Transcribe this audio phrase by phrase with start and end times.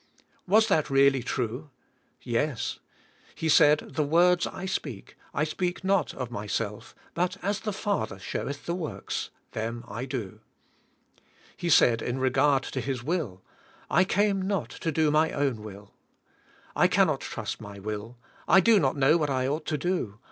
[0.47, 1.69] Was that really true?
[2.23, 2.79] Yes.
[3.35, 6.17] He said^ "The words I speak, I speak CHRIST lylVETH IN ME).
[6.17, 10.39] 147 not of Myself, but as the Father showeth the works, them I do."
[11.55, 13.43] He said in reg"ard to His will,
[13.91, 15.93] "I came not to do my own will."
[16.75, 18.17] I cannot trust my will.
[18.47, 20.17] I do not know what I oug ht to do.